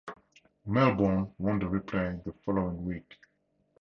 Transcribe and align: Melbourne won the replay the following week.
Melbourne 0.65 1.31
won 1.37 1.59
the 1.59 1.65
replay 1.67 2.23
the 2.23 2.33
following 2.43 2.85
week. 2.85 3.13